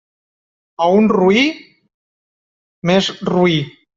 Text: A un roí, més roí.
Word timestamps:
A 0.85 0.87
un 1.01 1.09
roí, 1.17 1.43
més 2.93 3.13
roí. 3.33 3.63